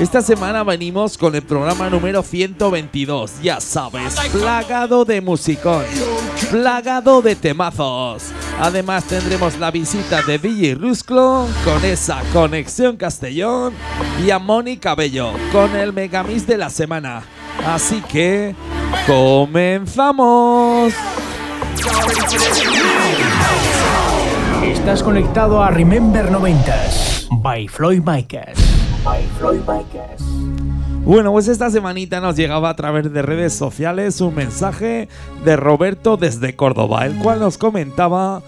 Esta 0.00 0.22
semana 0.22 0.62
venimos 0.62 1.18
con 1.18 1.34
el 1.34 1.42
programa 1.42 1.90
número 1.90 2.22
122, 2.22 3.42
ya 3.42 3.60
sabes, 3.60 4.14
plagado 4.30 5.04
de 5.04 5.20
musicón, 5.20 5.82
plagado 6.52 7.20
de 7.20 7.34
temazos. 7.34 8.26
Además 8.60 9.02
tendremos 9.06 9.58
la 9.58 9.72
visita 9.72 10.22
de 10.22 10.38
DJ 10.38 10.76
Rusclo 10.76 11.48
con 11.64 11.84
esa 11.84 12.22
conexión 12.32 12.96
Castellón 12.96 13.74
y 14.24 14.30
a 14.30 14.38
Moni 14.38 14.76
Cabello 14.76 15.32
con 15.50 15.74
el 15.74 15.92
Megamix 15.92 16.46
de 16.46 16.58
la 16.58 16.70
semana. 16.70 17.24
Así 17.66 18.00
que 18.02 18.54
comenzamos. 19.04 20.94
Estás 24.62 25.02
conectado 25.02 25.60
a 25.60 25.70
Remember 25.70 26.30
90s 26.30 27.26
by 27.42 27.66
Floyd 27.66 28.02
Micas. 28.06 28.77
By 29.04 29.26
Floyd. 29.38 29.60
Bueno, 31.04 31.32
pues 31.32 31.48
esta 31.48 31.70
semanita 31.70 32.20
nos 32.20 32.36
llegaba 32.36 32.70
a 32.70 32.76
través 32.76 33.12
de 33.12 33.22
redes 33.22 33.54
sociales 33.54 34.20
un 34.20 34.34
mensaje 34.34 35.08
de 35.44 35.56
Roberto 35.56 36.16
desde 36.16 36.54
Córdoba, 36.54 37.06
el 37.06 37.16
cual 37.16 37.40
nos 37.40 37.58
comentaba 37.58 38.42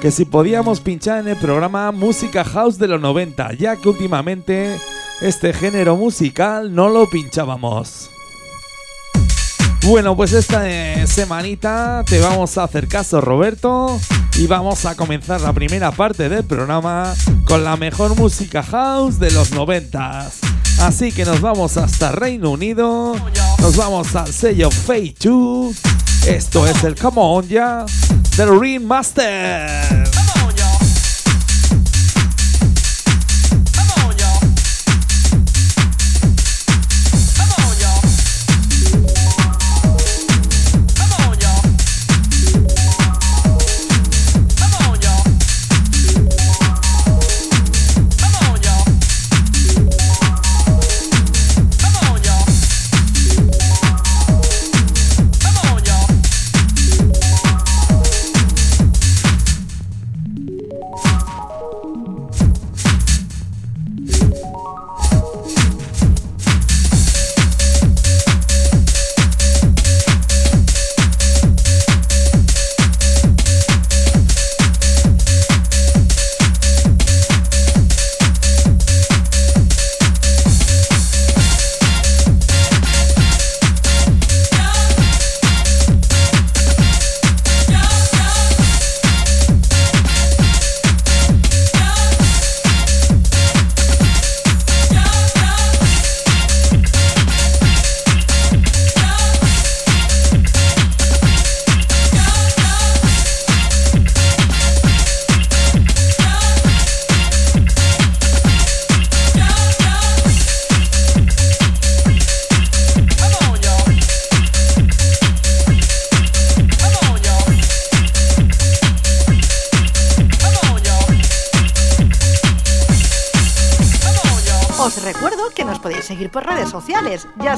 que 0.00 0.10
si 0.10 0.24
podíamos 0.24 0.80
pinchar 0.80 1.20
en 1.20 1.28
el 1.28 1.36
programa 1.36 1.92
Música 1.92 2.42
House 2.44 2.78
de 2.78 2.88
los 2.88 3.00
90, 3.00 3.52
ya 3.54 3.76
que 3.76 3.88
últimamente 3.88 4.76
este 5.20 5.52
género 5.52 5.96
musical 5.96 6.74
no 6.74 6.88
lo 6.88 7.08
pinchábamos. 7.08 8.10
Bueno, 9.86 10.14
pues 10.14 10.32
esta 10.32 10.68
eh, 10.68 11.06
semanita 11.06 12.04
te 12.06 12.20
vamos 12.20 12.56
a 12.58 12.64
hacer 12.64 12.86
caso, 12.86 13.20
Roberto, 13.20 13.98
y 14.38 14.46
vamos 14.46 14.84
a 14.84 14.94
comenzar 14.94 15.40
la 15.40 15.52
primera 15.52 15.90
parte 15.90 16.28
del 16.28 16.44
programa 16.44 17.14
con 17.50 17.64
la 17.64 17.76
mejor 17.76 18.16
música 18.16 18.62
house 18.62 19.18
de 19.18 19.32
los 19.32 19.50
noventas. 19.50 20.38
Así 20.78 21.10
que 21.10 21.24
nos 21.24 21.40
vamos 21.40 21.76
hasta 21.78 22.12
Reino 22.12 22.50
Unido, 22.50 23.16
nos 23.58 23.76
vamos 23.76 24.14
al 24.14 24.32
sello 24.32 24.70
Fate 24.70 25.16
2. 25.24 25.76
Esto 26.28 26.64
es 26.68 26.84
el 26.84 26.94
Come 26.94 27.20
On 27.20 27.48
Ya 27.48 27.84
del. 28.36 28.50
Os 28.88 30.29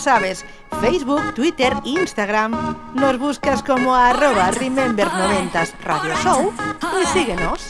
sabes, 0.02 0.44
Facebook, 0.80 1.34
Twitter, 1.34 1.72
Instagram. 1.84 2.76
Nos 2.94 3.18
buscas 3.18 3.62
como 3.62 3.94
arroba 3.94 4.50
Remember90s 4.50 5.74
Radio 5.84 6.14
Show 6.22 6.52
y 7.00 7.06
síguenos. 7.06 7.68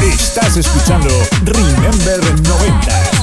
Estás 0.00 0.56
escuchando 0.56 1.10
Remember 1.44 2.40
90 2.40 3.19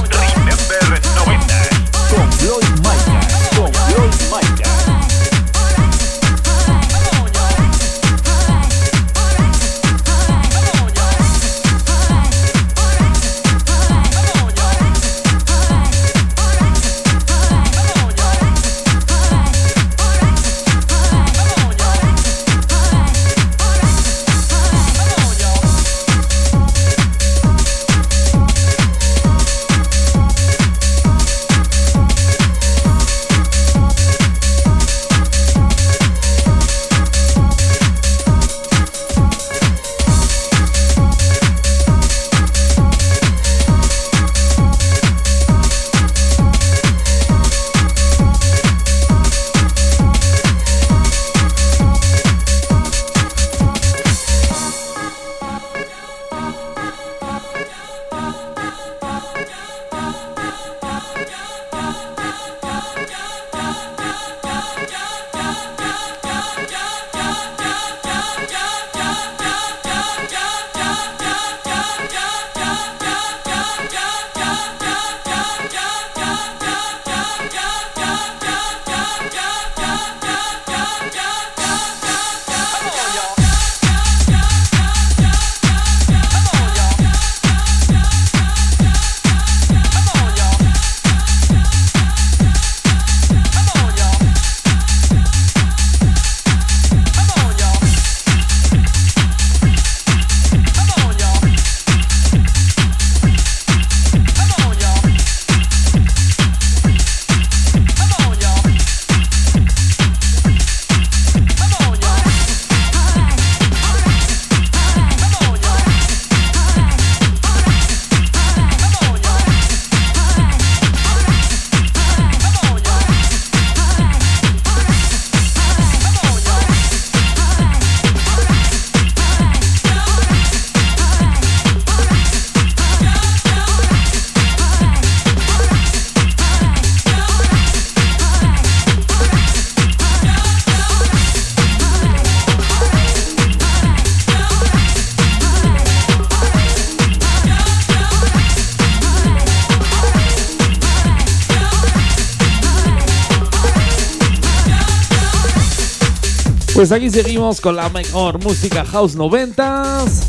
Pues 156.78 156.92
aquí 156.92 157.10
seguimos 157.10 157.60
con 157.60 157.74
la 157.74 157.88
mejor 157.88 158.40
música 158.40 158.84
house 158.84 159.16
90s. 159.16 160.22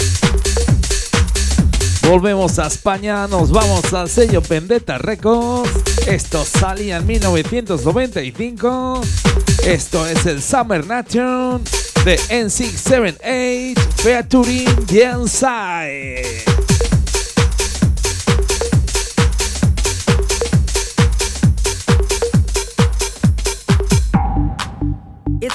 Volvemos 2.10 2.58
a 2.58 2.66
España, 2.66 3.28
nos 3.28 3.52
vamos 3.52 3.94
al 3.94 4.10
sello 4.10 4.42
Vendetta 4.42 4.98
Records. 4.98 5.70
Esto 6.08 6.44
salía 6.44 6.98
en 6.98 7.06
1995. 7.06 9.00
Esto 9.64 10.08
es 10.08 10.26
el 10.26 10.42
Summer 10.42 10.88
Nation 10.88 11.64
de 12.04 12.18
N678 12.18 13.78
featuring 13.98 14.88
Gensai. 14.88 16.24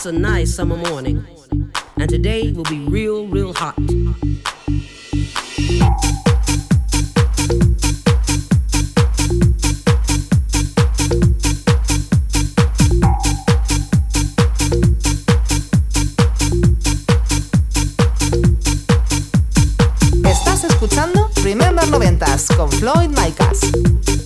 It's 0.05 0.13
a 0.15 0.19
nice 0.19 0.55
summer 0.55 0.77
morning, 0.77 1.25
and 1.97 2.11
today 2.11 2.53
will 2.53 2.65
be 2.65 2.81
real, 2.81 3.27
real 3.27 3.55
hot. 3.55 3.75
Estás 20.23 20.65
escuchando 20.65 21.31
Remember 21.43 21.87
90s 21.87 22.55
con 22.55 22.71
Floyd 22.73 23.09
Micas. 23.09 24.24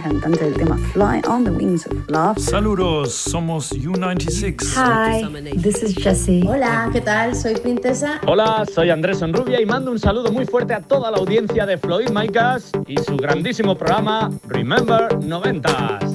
Cantante 0.00 0.44
del 0.44 0.54
tema 0.54 0.76
Fly 0.92 1.22
on 1.28 1.44
the 1.44 1.50
Wings 1.50 1.86
of 1.86 2.08
Love. 2.08 2.38
Saludos, 2.38 3.12
somos 3.12 3.72
U96. 3.72 4.74
Hi, 4.76 5.60
This 5.60 5.82
is 5.82 5.94
Jessie. 5.96 6.44
Hola, 6.46 6.88
¿qué 6.92 7.00
tal? 7.00 7.34
Soy 7.34 7.54
Princesa. 7.54 8.20
Hola, 8.26 8.64
soy 8.72 8.90
Andrés 8.90 9.18
Sonrubia 9.18 9.60
y 9.60 9.66
mando 9.66 9.90
un 9.90 9.98
saludo 9.98 10.30
muy 10.30 10.46
fuerte 10.46 10.74
a 10.74 10.80
toda 10.80 11.10
la 11.10 11.18
audiencia 11.18 11.66
de 11.66 11.78
Floyd 11.78 12.10
Micas 12.10 12.70
y 12.86 12.96
su 12.98 13.16
grandísimo 13.16 13.76
programa 13.76 14.30
Remember 14.48 15.08
90s. 15.18 16.11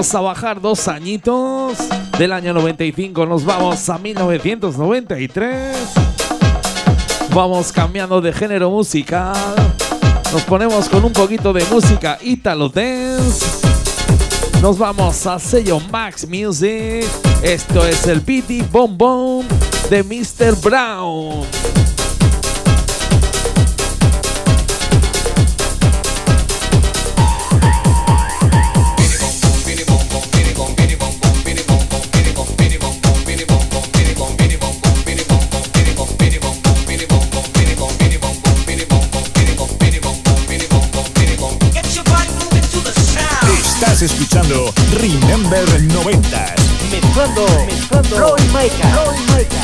Volvemos 0.00 0.14
a 0.14 0.20
bajar 0.22 0.60
dos 0.62 0.88
añitos. 0.88 1.76
Del 2.16 2.32
año 2.32 2.54
95 2.54 3.26
nos 3.26 3.44
vamos 3.44 3.86
a 3.90 3.98
1993. 3.98 5.76
Vamos 7.34 7.70
cambiando 7.70 8.22
de 8.22 8.32
género 8.32 8.70
musical. 8.70 9.36
Nos 10.32 10.40
ponemos 10.44 10.88
con 10.88 11.04
un 11.04 11.12
poquito 11.12 11.52
de 11.52 11.66
música 11.66 12.16
Italo 12.22 12.70
Dance. 12.70 13.44
Nos 14.62 14.78
vamos 14.78 15.26
a 15.26 15.38
sello 15.38 15.78
Max 15.92 16.26
Music. 16.26 17.04
Esto 17.42 17.86
es 17.86 18.06
el 18.06 18.22
Pity 18.22 18.62
Bom 18.72 19.44
de 19.90 20.02
Mr. 20.02 20.56
Brown. 20.62 21.39
Escuchando 44.50 44.72
Remember 44.98 45.64
90s. 45.88 46.90
mezclando, 46.90 47.46
mezclando 47.66 48.16
Floyd 48.16 48.42
Micah. 48.52 49.59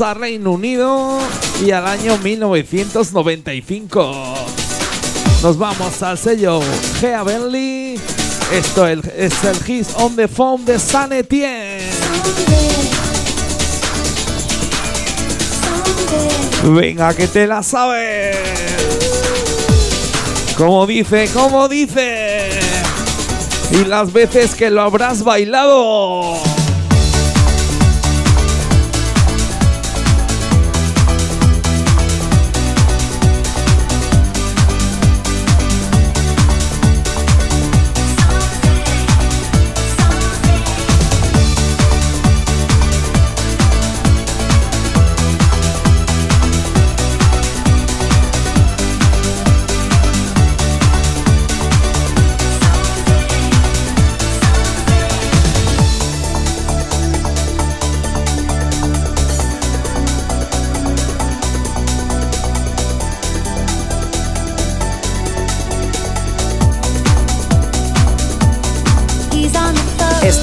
A 0.00 0.14
Reino 0.14 0.52
Unido 0.52 1.18
y 1.64 1.70
al 1.70 1.86
año 1.86 2.16
1995. 2.16 4.34
Nos 5.42 5.58
vamos 5.58 6.02
al 6.02 6.16
sello 6.16 6.60
Gea 6.98 7.22
Bentley. 7.22 8.00
Esto 8.50 8.88
es 8.88 9.44
el 9.44 9.56
His 9.66 9.88
on 9.96 10.16
the 10.16 10.28
Phone 10.28 10.64
de 10.64 10.78
San 10.78 11.12
Etienne. 11.12 11.90
Venga, 16.64 17.12
que 17.14 17.28
te 17.28 17.46
la 17.46 17.62
sabes. 17.62 18.38
Como 20.56 20.86
dice, 20.86 21.28
como 21.34 21.68
dice. 21.68 22.48
Y 23.70 23.84
las 23.84 24.10
veces 24.12 24.54
que 24.54 24.70
lo 24.70 24.80
habrás 24.80 25.22
bailado. 25.22 26.51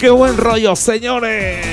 Qué 0.00 0.10
buen 0.10 0.36
rollo, 0.36 0.76
señores. 0.76 1.66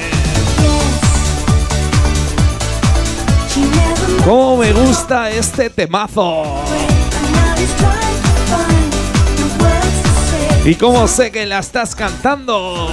¿Cómo 4.23 4.57
me 4.57 4.73
gusta 4.73 5.29
este 5.29 5.69
temazo? 5.69 6.43
¿Y 10.65 10.73
cómo 10.73 11.07
sé 11.07 11.31
que 11.31 11.45
la 11.45 11.59
estás 11.59 11.93
cantando? 11.93 12.89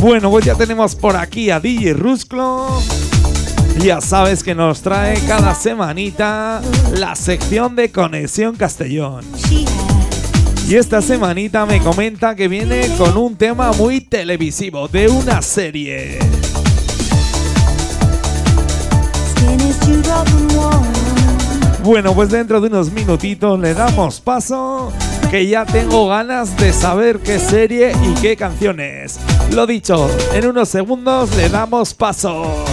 Bueno, 0.00 0.30
pues 0.30 0.44
ya 0.44 0.54
tenemos 0.54 0.94
por 0.94 1.16
aquí 1.16 1.50
a 1.50 1.58
DJ 1.58 1.92
Rusclo. 1.94 2.68
Ya 3.80 4.00
sabes 4.00 4.42
que 4.42 4.54
nos 4.54 4.80
trae 4.80 5.18
cada 5.26 5.54
semanita 5.54 6.60
la 6.94 7.16
sección 7.16 7.74
de 7.74 7.90
Conexión 7.90 8.54
Castellón. 8.56 9.24
Y 10.68 10.74
esta 10.74 11.02
semanita 11.02 11.66
me 11.66 11.80
comenta 11.80 12.36
que 12.36 12.46
viene 12.46 12.88
con 12.96 13.16
un 13.16 13.36
tema 13.36 13.72
muy 13.72 14.00
televisivo, 14.00 14.86
de 14.86 15.08
una 15.08 15.42
serie. 15.42 16.18
Bueno, 21.82 22.14
pues 22.14 22.30
dentro 22.30 22.60
de 22.60 22.68
unos 22.68 22.92
minutitos 22.92 23.58
le 23.58 23.74
damos 23.74 24.20
paso, 24.20 24.92
que 25.30 25.46
ya 25.46 25.66
tengo 25.66 26.08
ganas 26.08 26.56
de 26.56 26.72
saber 26.72 27.18
qué 27.20 27.38
serie 27.38 27.92
y 28.02 28.14
qué 28.20 28.36
canciones. 28.36 29.20
Lo 29.52 29.66
dicho, 29.66 30.08
en 30.32 30.46
unos 30.46 30.68
segundos 30.68 31.34
le 31.36 31.48
damos 31.48 31.92
paso. 31.94 32.64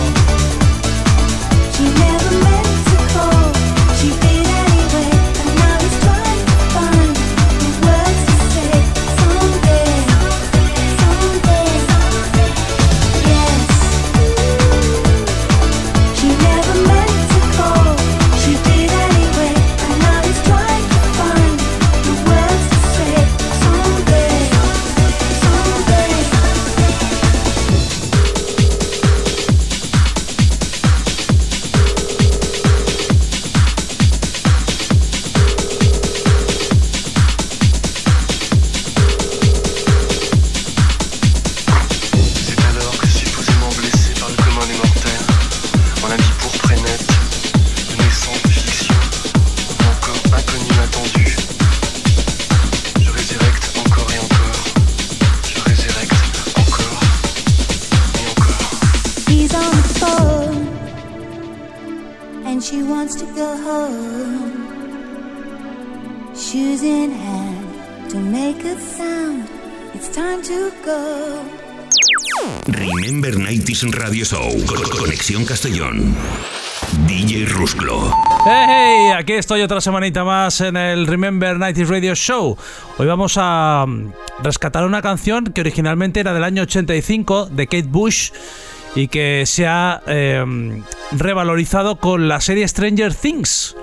Radio 73.92 74.26
Show. 74.26 74.50
Conexión 74.98 75.46
Castellón. 75.46 76.16
DJ 77.06 77.46
Rusclo. 77.46 78.12
Hey, 78.46 79.12
aquí 79.16 79.34
estoy 79.34 79.62
otra 79.62 79.80
semanita 79.80 80.24
más 80.24 80.60
en 80.62 80.76
el 80.76 81.06
Remember 81.06 81.60
90 81.60 81.84
Radio 81.84 82.16
Show. 82.16 82.58
Hoy 82.98 83.06
vamos 83.06 83.36
a 83.38 83.86
mm, 83.88 84.12
rescatar 84.44 84.86
una 84.86 85.04
canción 85.04 85.46
que 85.46 85.62
originalmente 85.62 86.20
era 86.20 86.34
del 86.34 86.44
año 86.44 86.64
85 86.64 87.48
de 87.48 87.68
Kate 87.68 87.88
Bush 87.88 88.32
y 88.96 89.10
que 89.10 89.44
se 89.46 89.68
ha 89.68 90.02
em, 90.08 90.82
revalorizado 91.12 91.98
con 91.98 92.28
la 92.28 92.42
serie 92.42 92.68
Stranger 92.68 93.14
Things. 93.14 93.76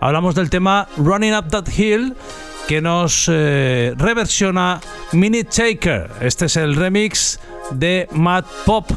Hablamos 0.00 0.34
del 0.34 0.50
tema 0.50 0.88
Running 0.96 1.34
Up 1.34 1.48
That 1.48 1.68
Hill 1.76 2.14
que 2.66 2.80
nos 2.80 3.28
eh, 3.30 3.94
reversiona 3.96 4.80
Minute 5.12 5.44
Taker. 5.44 6.10
Este 6.20 6.46
es 6.46 6.56
el 6.56 6.74
remix 6.76 7.38
de 7.70 8.08
Mad 8.12 8.44
Pop. 8.64 8.90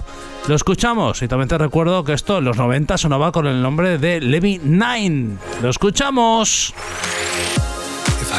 Lo 0.48 0.56
escuchamos 0.56 1.22
y 1.22 1.28
también 1.28 1.50
te 1.50 1.58
recuerdo 1.58 2.06
que 2.06 2.14
esto 2.14 2.38
en 2.38 2.46
los 2.46 2.58
90 2.58 2.98
sonaba 2.98 3.34
con 3.34 3.48
el 3.48 3.62
nombre 3.62 3.98
de 3.98 4.22
Levi 4.22 4.60
Nine. 4.64 5.38
Lo 5.62 5.70
escuchamos. 5.70 6.74
If 8.22 8.32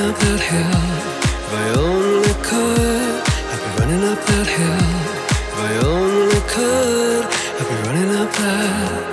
up 0.00 0.16
that 0.18 0.40
hill. 0.40 0.80
If 1.46 1.52
I 1.52 1.68
only 1.78 2.34
could, 2.48 3.22
I'd 3.50 3.60
be 3.62 3.68
running 3.80 4.04
up 4.12 4.20
that 4.26 4.46
hill. 4.46 4.88
If 5.30 5.58
I 5.58 5.72
only 5.86 6.40
could, 6.54 7.24
I'd 7.58 7.68
be 7.68 7.74
running 7.86 8.10
up 8.16 8.32
that 8.32 9.09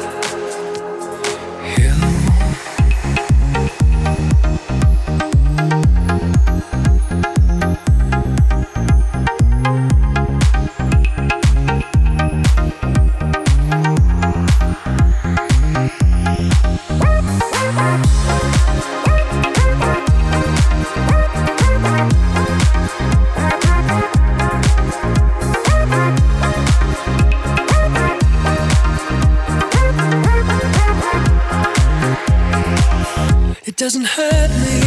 doesn't 33.78 34.06
hurt 34.06 34.50
me. 34.50 34.87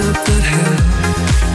Up 0.00 0.14
that 0.26 0.42
hill. 0.42 1.53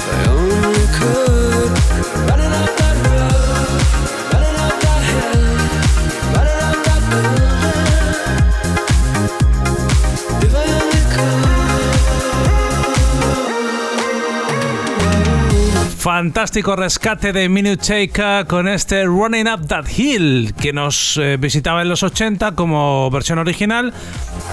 Fantástico 16.30 16.76
rescate 16.76 17.34
de 17.34 17.50
Minute 17.50 18.12
con 18.48 18.68
este 18.68 19.04
Running 19.04 19.48
Up 19.48 19.66
That 19.66 19.86
Hill 19.98 20.54
que 20.62 20.74
nos 20.74 21.18
eh, 21.18 21.38
visitaba 21.38 21.82
en 21.82 21.90
los 21.90 22.04
80 22.04 22.52
como 22.52 23.10
versión 23.10 23.40
original 23.40 23.96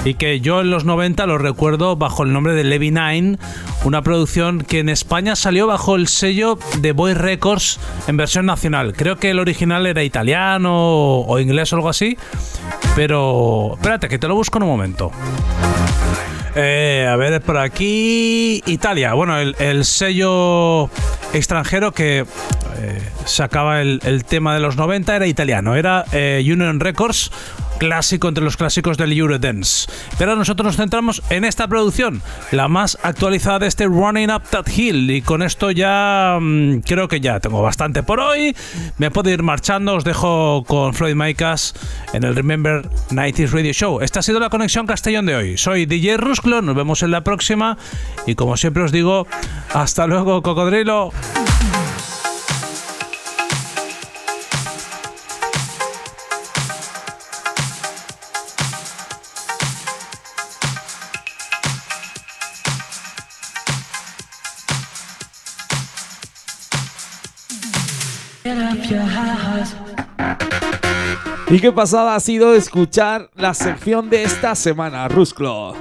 y 0.03 0.15
que 0.15 0.41
yo 0.41 0.63
en 0.63 0.71
los 0.71 0.87
90 0.87 1.27
lo 1.27 1.37
recuerdo 1.37 1.95
bajo 1.97 2.23
el 2.23 2.33
nombre 2.33 2.55
de 2.55 2.65
Levi 2.65 2.93
Nine, 2.93 3.37
una 3.85 4.01
producción 4.01 4.63
que 4.63 4.79
en 4.79 4.89
España 4.89 5.37
salió 5.37 5.67
bajo 5.67 5.97
el 5.97 6.09
sello 6.09 6.59
de 6.79 6.93
Boy 6.93 7.13
Records 7.13 7.79
en 8.07 8.17
versión 8.17 8.47
nacional. 8.47 8.95
Creo 8.95 9.17
que 9.17 9.29
el 9.29 9.39
original 9.39 9.85
era 9.85 10.03
italiano 10.03 10.73
o 10.73 11.39
inglés 11.39 11.75
o 11.75 11.77
algo 11.77 11.91
así, 11.91 12.17
pero 12.95 13.75
espérate 13.75 14.09
que 14.09 14.19
te 14.19 14.29
lo 14.29 14.35
busco 14.35 14.57
en 14.57 14.63
un 14.63 14.71
momento. 14.71 15.13
Eh, 16.59 17.07
a 17.07 17.17
ver, 17.17 17.43
por 17.43 17.59
aquí. 17.59 18.63
Italia. 18.65 19.13
Bueno, 19.13 19.39
el, 19.39 19.55
el 19.59 19.85
sello 19.85 20.89
extranjero 21.35 21.93
que 21.93 22.21
eh, 22.21 23.03
sacaba 23.27 23.83
el, 23.83 24.01
el 24.05 24.25
tema 24.25 24.55
de 24.55 24.61
los 24.61 24.77
90 24.77 25.17
era 25.17 25.27
italiano. 25.27 25.77
Era 25.77 26.07
eh, 26.13 26.43
Union 26.51 26.81
Records, 26.81 27.31
clásico 27.79 28.29
entre 28.29 28.45
los 28.45 28.57
clásicos 28.57 28.97
del 28.97 29.13
Eurodance. 29.13 29.89
Pero 30.19 30.37
nosotros 30.37 30.67
nos 30.67 30.77
centramos 30.77 31.23
en 31.31 31.45
esta 31.45 31.69
producción, 31.69 32.23
la 32.51 32.69
más 32.69 32.99
actualizada 33.03 33.61
de 33.61 33.67
este 33.69 33.87
Running 33.87 34.31
Up 34.31 34.43
That 34.51 34.67
Hill. 34.69 35.11
Y 35.11 35.23
con 35.23 35.43
esto 35.43 35.71
ya 35.71 36.39
mm, 36.41 36.81
creo 36.81 37.09
que 37.09 37.21
ya 37.21 37.41
tengo 37.41 37.63
bastante 37.63 38.03
por 38.03 38.21
hoy. 38.21 38.57
Me 38.99 39.11
puedo 39.11 39.31
ir 39.31 39.43
marchando. 39.43 39.95
Os 39.95 40.05
dejo 40.05 40.65
con 40.67 40.95
Floyd 40.95 41.15
Micas 41.15 41.75
en 42.13 42.25
el 42.25 42.35
Remember 42.35 42.89
90s 43.11 43.51
Radio 43.51 43.73
Show. 43.73 44.01
Esta 44.01 44.21
ha 44.21 44.23
sido 44.23 44.41
la 44.41 44.51
conexión 44.51 44.87
Castellón 44.87 45.27
de 45.27 45.37
hoy. 45.37 45.59
Soy 45.59 45.87
DJ 45.87 46.17
Rusclo. 46.17 46.63
Nos 46.63 46.77
vemos 46.77 47.03
en 47.03 47.11
la 47.11 47.23
próxima. 47.23 47.77
Y 48.27 48.35
como 48.35 48.57
siempre 48.57 48.83
os 48.83 48.93
digo, 48.93 49.27
hasta 49.73 50.07
luego, 50.07 50.43
cocodrilo. 50.43 51.13
Y 71.49 71.61
qué 71.61 71.71
pasada 71.71 72.17
ha 72.17 72.21
sido 72.21 72.55
escuchar 72.55 73.31
la 73.37 73.55
sección 73.55 74.11
de 74.11 74.25
esta 74.25 74.57
semana, 74.57 75.07
Rusclo. 75.07 75.75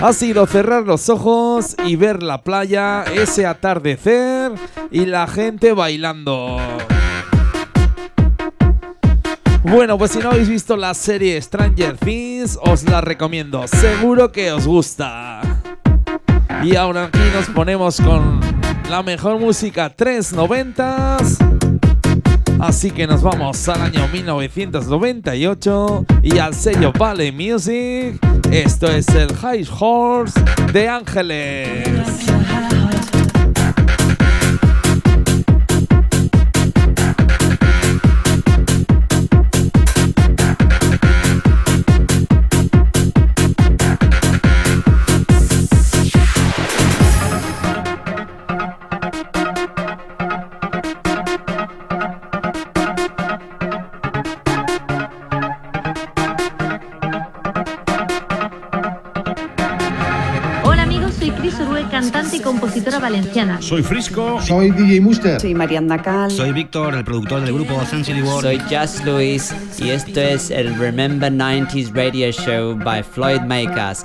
Ha 0.00 0.12
sido 0.12 0.46
cerrar 0.46 0.84
los 0.84 1.08
ojos 1.08 1.74
y 1.86 1.96
ver 1.96 2.22
la 2.22 2.42
playa, 2.42 3.04
ese 3.04 3.46
atardecer 3.46 4.52
y 4.90 5.06
la 5.06 5.26
gente 5.26 5.72
bailando. 5.72 6.58
Bueno, 9.62 9.96
pues 9.96 10.12
si 10.12 10.18
no 10.18 10.30
habéis 10.30 10.50
visto 10.50 10.76
la 10.76 10.92
serie 10.92 11.40
Stranger 11.40 11.96
Things, 11.96 12.58
os 12.60 12.84
la 12.84 13.00
recomiendo. 13.00 13.66
Seguro 13.68 14.30
que 14.30 14.52
os 14.52 14.66
gusta. 14.66 15.40
Y 16.62 16.76
ahora 16.76 17.04
aquí 17.04 17.18
nos 17.34 17.46
ponemos 17.48 18.00
con 18.00 18.40
la 18.90 19.02
mejor 19.02 19.38
música 19.38 19.94
390s. 19.96 21.57
Así 22.60 22.90
que 22.90 23.06
nos 23.06 23.22
vamos 23.22 23.68
al 23.68 23.82
año 23.82 24.08
1998 24.08 26.06
y 26.22 26.38
al 26.38 26.54
sello 26.54 26.92
Valley 26.92 27.30
Music. 27.30 28.18
Esto 28.50 28.88
es 28.88 29.08
el 29.10 29.34
High 29.36 29.66
Horse 29.78 30.40
de 30.72 30.88
Ángeles. 30.88 32.37
Valenciana. 63.08 63.62
Soy 63.62 63.82
Frisco. 63.82 64.40
Soy 64.42 64.70
DJ 64.70 65.00
Muster. 65.00 65.40
Soy 65.40 65.54
Mariana 65.54 66.00
Cal. 66.02 66.30
Soy 66.30 66.52
Víctor, 66.52 66.94
el 66.94 67.04
productor 67.04 67.40
del 67.40 67.54
grupo 67.54 67.82
Sensitive 67.86 68.22
World. 68.22 68.42
Soy 68.42 68.58
Just 68.68 69.04
Luis 69.04 69.54
y 69.78 69.90
esto 69.90 70.20
es 70.20 70.50
el 70.50 70.78
Remember 70.78 71.32
90s 71.32 71.94
Radio 71.94 72.30
Show 72.30 72.76
by 72.76 73.02
Floyd 73.02 73.40
Makers. 73.42 74.04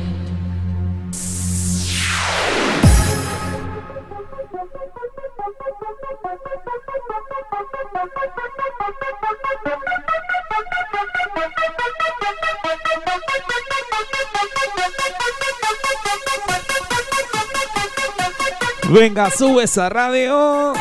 Venga, 18.91 19.29
sube 19.29 19.63
esa 19.63 19.87
radio. 19.87 20.73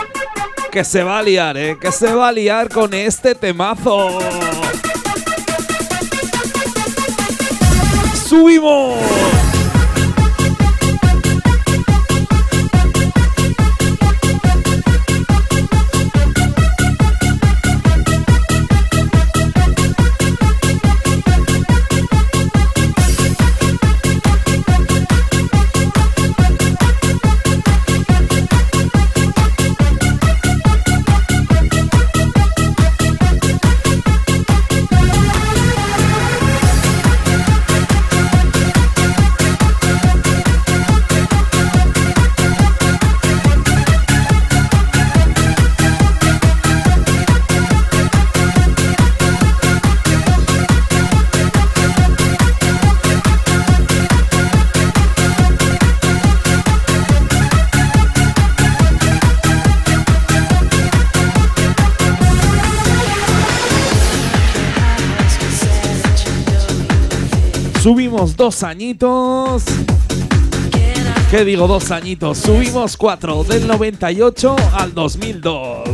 Que 0.72 0.84
se 0.84 1.04
va 1.04 1.18
a 1.18 1.22
liar, 1.22 1.56
¿eh? 1.56 1.78
Que 1.80 1.92
se 1.92 2.12
va 2.12 2.28
a 2.28 2.32
liar 2.32 2.68
con 2.68 2.92
este 2.92 3.36
temazo. 3.36 4.18
¡Subimos! 8.28 9.39
Dos 68.36 68.62
añitos. 68.62 69.64
¿Qué 71.30 71.44
digo 71.44 71.66
dos 71.68 71.90
añitos? 71.90 72.38
Subimos 72.38 72.96
cuatro, 72.96 73.44
del 73.44 73.66
98 73.66 74.56
al 74.72 74.94
2002. 74.94 75.88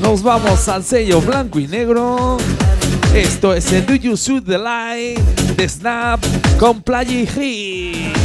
Nos 0.00 0.22
vamos 0.22 0.68
al 0.68 0.82
sello 0.82 1.20
blanco 1.20 1.58
y 1.60 1.66
negro. 1.66 2.38
Esto 3.14 3.54
es 3.54 3.72
el 3.72 3.86
Do 3.86 3.94
You 3.94 4.16
Shoot 4.16 4.44
the 4.46 4.58
Light 4.58 5.20
de 5.56 5.68
Snap 5.68 6.20
con 6.58 6.82
Playa 6.82 7.12
y 7.12 7.26
Hit. 7.26 8.16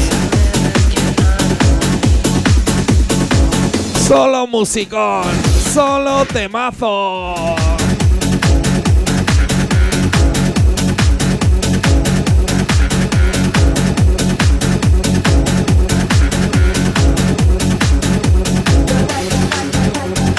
Solo 4.07 4.47
musicón, 4.47 5.23
solo 5.73 6.25
temazo. 6.25 7.55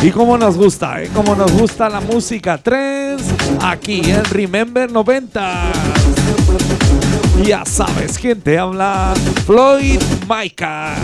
Y 0.05 0.11
como 0.11 0.37
nos 0.37 0.59
gusta, 0.59 1.03
¿eh? 1.03 1.09
Como 1.15 1.35
nos 1.35 1.51
gusta 1.53 1.89
la 1.89 1.99
música 1.99 2.59
3 2.59 3.23
aquí 3.63 4.03
en 4.11 4.23
Remember 4.27 4.93
90. 4.93 5.63
Ya 7.43 7.65
sabes 7.65 8.19
quién 8.19 8.39
te 8.43 8.59
habla, 8.59 9.15
Floyd 9.47 10.03
Micah. 10.29 10.95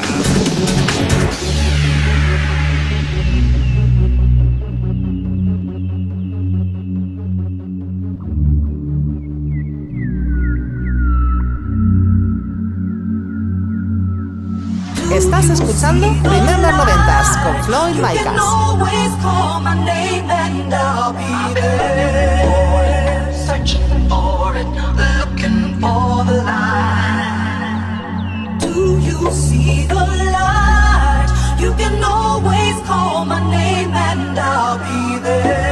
Estás 15.11 15.51
escuchando 15.51 16.07
Remember 16.23 16.73
90s 16.73 17.43
con 17.43 17.63
Floyd 17.65 17.97
Micas. 17.97 18.33
Searching 23.45 24.09
for 24.09 24.57
it, 24.57 24.67
looking 24.97 25.81
for 25.81 26.25
the 26.25 26.43
light. 26.45 27.81
Do 28.61 29.01
you 29.01 29.31
see 29.33 29.87
the 29.89 29.95
light? 29.97 31.27
You 31.59 31.75
can 31.75 32.03
always 32.05 32.77
call 32.87 33.25
my 33.25 33.41
name 33.51 33.93
and 33.93 34.39
I'll 34.39 34.79
be 34.79 35.19
there. 35.25 35.70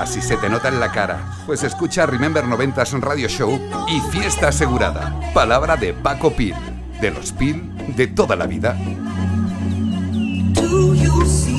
Venga, 0.00 0.06
si 0.06 0.22
se 0.22 0.36
te 0.36 0.48
nota 0.48 0.68
en 0.68 0.80
la 0.80 0.90
cara. 0.90 1.20
Pues 1.46 1.62
escucha 1.62 2.06
Remember 2.06 2.44
90s 2.44 3.00
Radio 3.00 3.28
Show 3.28 3.60
y 3.88 4.00
fiesta 4.10 4.48
asegurada. 4.48 5.14
Palabra 5.34 5.76
de 5.76 5.92
Paco 5.92 6.32
Pil, 6.32 6.54
de 7.00 7.10
los 7.10 7.32
Pil 7.32 7.70
de 7.96 8.06
toda 8.06 8.34
la 8.36 8.46
vida. 8.46 8.76
Do 10.54 10.94
you 10.94 11.24
see 11.26 11.49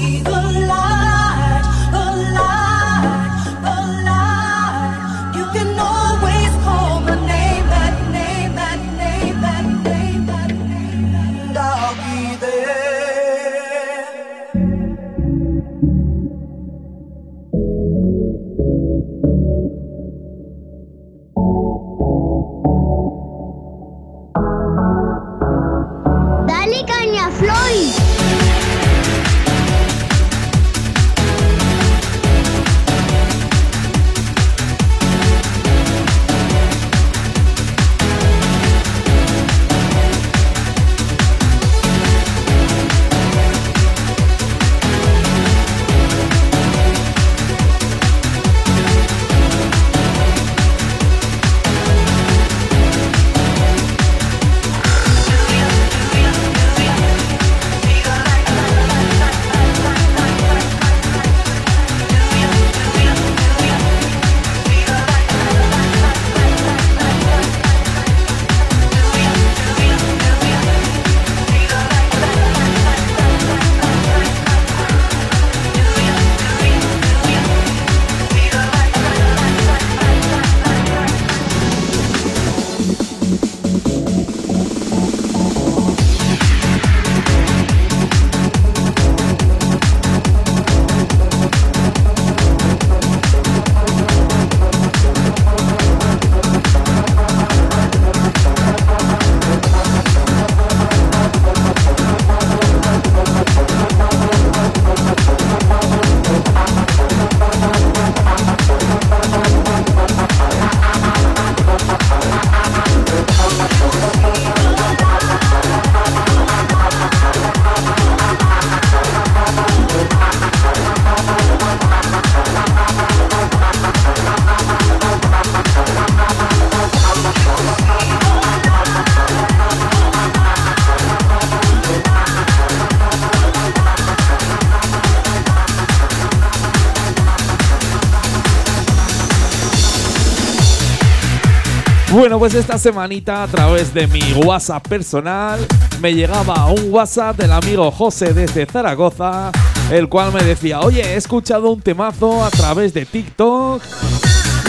Bueno, 142.22 142.38
pues 142.38 142.54
esta 142.54 142.78
semanita 142.78 143.42
a 143.42 143.48
través 143.48 143.96
de 143.96 144.06
mi 144.06 144.22
WhatsApp 144.46 144.88
personal 144.88 145.60
me 146.00 146.14
llegaba 146.14 146.68
un 146.68 146.94
WhatsApp 146.94 147.36
del 147.36 147.52
amigo 147.52 147.90
José 147.90 148.32
desde 148.32 148.68
Zaragoza, 148.68 149.52
el 149.90 150.08
cual 150.08 150.32
me 150.32 150.44
decía, 150.44 150.82
oye, 150.82 151.02
he 151.02 151.16
escuchado 151.16 151.72
un 151.72 151.82
temazo 151.82 152.46
a 152.46 152.52
través 152.52 152.94
de 152.94 153.08
TikTok 153.08 153.82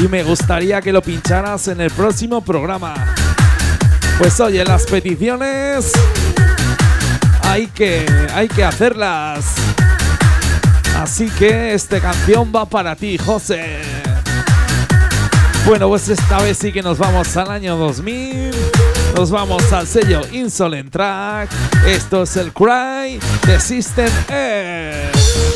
y 0.03 0.09
me 0.09 0.23
gustaría 0.23 0.81
que 0.81 0.95
lo 0.95 1.03
pincharas 1.03 1.69
en 1.69 1.83
el 1.83 1.91
próximo 1.91 2.41
programa. 2.41 2.95
Pues 4.17 4.41
oye, 4.41 4.65
las 4.65 4.87
peticiones 4.87 5.93
hay 7.43 7.67
que, 7.67 8.07
hay 8.35 8.49
que 8.49 8.65
hacerlas. 8.65 9.45
Así 10.97 11.29
que 11.29 11.75
esta 11.75 12.01
canción 12.01 12.51
va 12.51 12.65
para 12.65 12.97
ti, 12.97 13.19
José. 13.19 13.92
Bueno, 15.67 15.89
pues 15.89 16.09
esta 16.09 16.39
vez 16.43 16.59
sí 16.59 16.73
que 16.73 16.83
nos 16.83 16.99
vamos 16.99 17.37
al 17.37 17.51
año 17.51 17.77
2000. 17.77 18.51
Nos 19.17 19.31
vamos 19.31 19.73
al 19.73 19.87
sello 19.87 20.21
Insolent 20.33 20.91
Track. 20.91 21.51
Esto 21.87 22.25
es 22.25 22.37
el 22.37 22.53
Cry 22.53 23.21
de 23.47 23.61
System 23.61 24.11
Air. 24.29 25.52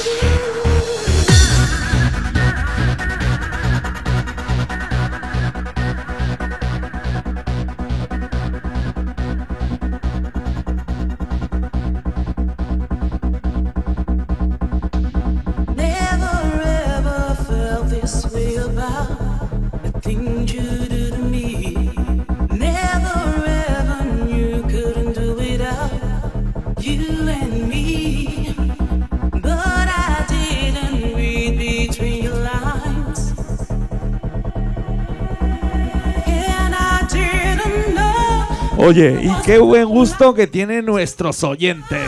Oye, 38.79 39.21
y 39.23 39.43
qué 39.45 39.59
buen 39.59 39.87
gusto 39.87 40.35
que 40.35 40.47
tienen 40.47 40.85
nuestros 40.85 41.43
oyentes. 41.43 41.99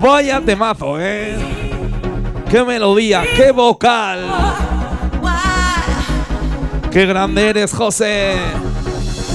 Vaya 0.00 0.40
temazo, 0.40 0.98
¿eh? 0.98 1.36
Qué 2.50 2.64
melodía, 2.64 3.24
qué 3.36 3.50
vocal. 3.52 4.20
Qué 6.90 7.04
grande 7.04 7.48
eres, 7.48 7.74
José. 7.74 8.34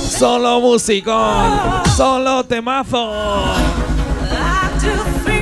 Solo 0.10 0.60
músico, 0.60 1.14
solo 1.96 2.44
temazo. 2.44 3.54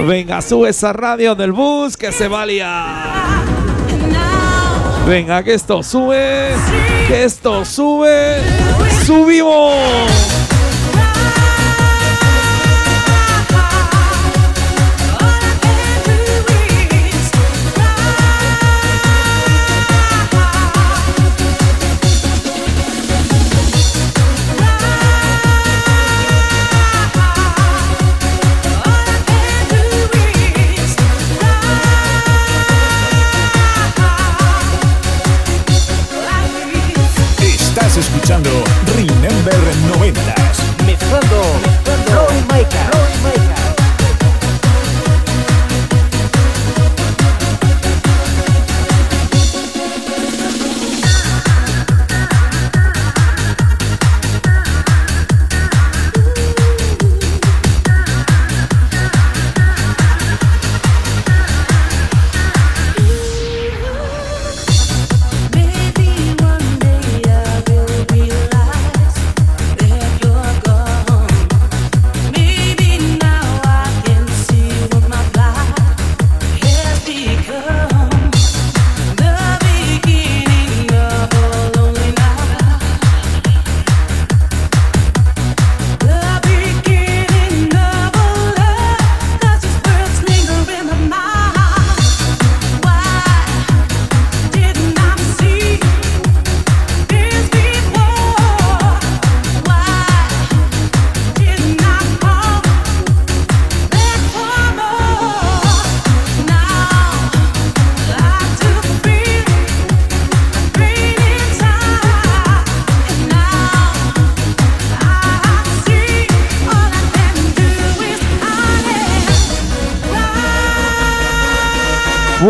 Venga, 0.06 0.42
sube 0.42 0.70
esa 0.70 0.92
radio 0.92 1.36
del 1.36 1.52
bus 1.52 1.96
que 1.96 2.12
se 2.12 2.28
va 2.28 2.42
a 2.42 2.46
liar. 2.46 3.12
Venga, 5.08 5.44
que 5.44 5.54
esto 5.54 5.84
sube, 5.84 6.50
que 7.08 7.24
esto 7.24 7.64
sube. 7.64 8.38
¡Subimos! 9.12 10.41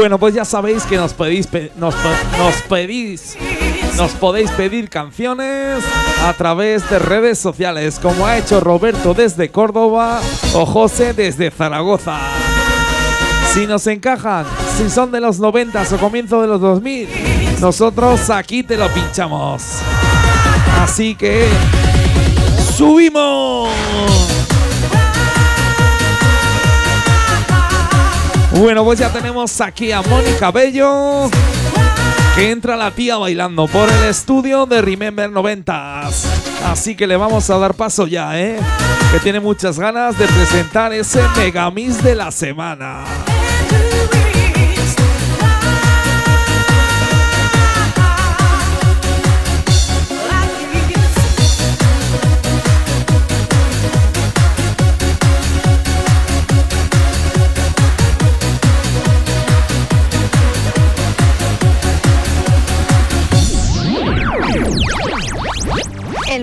Bueno, 0.02 0.18
pues 0.18 0.34
ya 0.34 0.44
sabéis 0.46 0.82
que 0.86 0.98
nos 0.98 1.14
pedís, 1.14 1.46
pe- 1.46 1.72
nos, 1.76 1.94
pe- 1.94 2.38
nos 2.40 2.56
pedís, 2.64 3.38
nos 3.98 4.10
podéis 4.14 4.50
pedir 4.50 4.90
canciones 4.90 5.84
a 6.26 6.34
través 6.34 6.90
de 6.90 6.98
redes 6.98 7.38
sociales, 7.38 8.00
como 8.02 8.26
ha 8.26 8.36
hecho 8.40 8.60
Roberto 8.60 9.14
desde 9.14 9.50
Córdoba 9.52 10.20
o 10.56 10.66
José 10.66 11.14
desde 11.14 11.52
Zaragoza. 11.52 12.18
Si 13.54 13.68
nos 13.68 13.86
encajan, 13.86 14.46
si 14.76 14.90
son 14.90 15.12
de 15.12 15.22
los 15.22 15.38
90 15.40 15.84
o 15.92 15.98
comienzo 15.98 16.42
de 16.42 16.48
los 16.48 16.60
2000, 16.60 17.08
nosotros 17.60 18.28
aquí 18.32 18.64
te 18.64 18.78
lo 18.78 18.88
pinchamos. 18.92 19.62
Así 20.82 21.14
que 21.14 21.48
subimos. 22.76 23.70
Bueno, 28.54 28.84
pues 28.84 29.00
ya 29.00 29.10
tenemos 29.12 29.60
aquí 29.62 29.92
a 29.92 30.02
Mónica 30.02 30.52
Bello. 30.52 31.30
Que 32.36 32.52
entra 32.52 32.76
la 32.76 32.92
tía 32.92 33.18
bailando 33.18 33.68
por 33.68 33.90
el 33.90 34.04
estudio 34.10 34.66
de 34.66 34.82
Remember 34.82 35.30
90s. 35.30 36.26
Así 36.66 36.96
que 36.96 37.08
le 37.08 37.18
vamos 37.18 37.50
a 37.50 37.58
dar 37.58 37.74
paso 37.74 38.08
ya, 38.08 38.40
¿eh? 38.40 38.60
Que 39.12 39.20
tiene 39.20 39.40
muchas 39.40 39.80
ganas 39.80 40.18
de 40.18 40.28
presentar 40.28 40.94
ese 40.94 41.22
megamix 41.38 42.02
de 42.04 42.16
la 42.16 42.32
semana. 42.32 43.04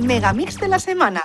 Megamix 0.09 0.57
de 0.57 0.69
la 0.69 0.79
semana. 0.79 1.21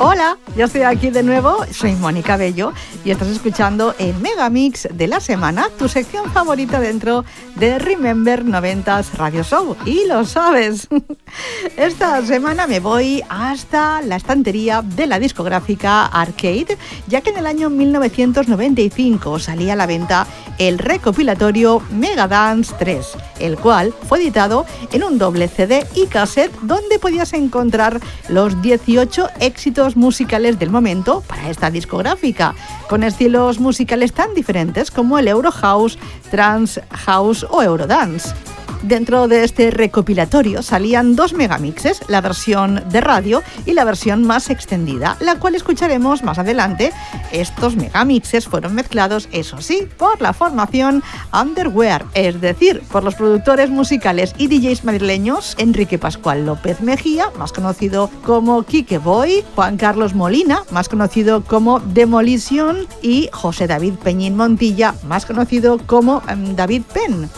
Hola, 0.00 0.38
yo 0.56 0.66
estoy 0.66 0.82
aquí 0.82 1.10
de 1.10 1.24
nuevo, 1.24 1.56
soy 1.72 1.94
Mónica 1.94 2.36
Bello 2.36 2.72
y 3.04 3.10
estás 3.10 3.26
escuchando 3.26 3.96
el 3.98 4.14
Megamix 4.14 4.86
de 4.92 5.08
la 5.08 5.18
semana, 5.18 5.70
tu 5.76 5.88
sección 5.88 6.30
favorita 6.30 6.78
dentro 6.78 7.24
de 7.56 7.80
Remember 7.80 8.44
90s 8.44 9.14
Radio 9.14 9.42
Show. 9.42 9.76
Y 9.86 10.06
lo 10.06 10.24
sabes, 10.24 10.86
esta 11.76 12.24
semana 12.24 12.68
me 12.68 12.78
voy 12.78 13.24
hasta 13.28 14.00
la 14.02 14.14
estantería 14.14 14.82
de 14.82 15.08
la 15.08 15.18
discográfica 15.18 16.06
Arcade, 16.06 16.78
ya 17.08 17.20
que 17.20 17.30
en 17.30 17.38
el 17.38 17.46
año 17.46 17.68
1995 17.68 19.40
salía 19.40 19.72
a 19.72 19.76
la 19.76 19.86
venta 19.86 20.28
el 20.58 20.78
recopilatorio 20.78 21.82
Megadance 21.90 22.72
3, 22.78 23.06
el 23.40 23.56
cual 23.56 23.92
fue 24.08 24.20
editado 24.20 24.64
en 24.92 25.02
un 25.02 25.18
doble 25.18 25.48
CD 25.48 25.84
y 25.96 26.06
cassette 26.06 26.56
donde 26.62 27.00
podías 27.00 27.32
encontrar 27.32 28.00
los 28.28 28.62
18 28.62 29.28
éxitos 29.40 29.87
musicales 29.96 30.58
del 30.58 30.70
momento 30.70 31.22
para 31.26 31.50
esta 31.50 31.70
discográfica, 31.70 32.54
con 32.88 33.02
estilos 33.02 33.60
musicales 33.60 34.12
tan 34.12 34.34
diferentes 34.34 34.90
como 34.90 35.18
el 35.18 35.28
Euro 35.28 35.50
House, 35.50 35.98
Trance 36.30 36.82
House 36.90 37.46
o 37.50 37.62
Eurodance. 37.62 38.34
Dentro 38.82 39.26
de 39.26 39.44
este 39.44 39.70
recopilatorio 39.70 40.62
salían 40.62 41.16
dos 41.16 41.32
megamixes, 41.32 42.00
la 42.08 42.20
versión 42.20 42.82
de 42.90 43.00
radio 43.00 43.42
y 43.66 43.72
la 43.72 43.84
versión 43.84 44.24
más 44.24 44.50
extendida, 44.50 45.16
la 45.20 45.38
cual 45.38 45.56
escucharemos 45.56 46.22
más 46.22 46.38
adelante. 46.38 46.92
Estos 47.32 47.76
megamixes 47.76 48.46
fueron 48.46 48.74
mezclados, 48.74 49.28
eso 49.32 49.60
sí, 49.60 49.88
por 49.98 50.20
la 50.20 50.32
formación 50.32 51.02
Underwear, 51.32 52.04
es 52.14 52.40
decir, 52.40 52.82
por 52.92 53.02
los 53.02 53.16
productores 53.16 53.68
musicales 53.68 54.34
y 54.38 54.46
DJs 54.46 54.84
madrileños 54.84 55.56
Enrique 55.58 55.98
Pascual 55.98 56.46
López 56.46 56.80
Mejía, 56.80 57.26
más 57.36 57.52
conocido 57.52 58.10
como 58.24 58.62
Kike 58.62 58.98
Boy, 58.98 59.44
Juan 59.56 59.76
Carlos 59.76 60.14
Molina, 60.14 60.62
más 60.70 60.88
conocido 60.88 61.42
como 61.42 61.80
Demolition, 61.80 62.86
y 63.02 63.28
José 63.32 63.66
David 63.66 63.94
Peñín 63.94 64.36
Montilla, 64.36 64.94
más 65.06 65.26
conocido 65.26 65.78
como 65.78 66.22
em, 66.28 66.54
David 66.54 66.82
Penn 66.92 67.28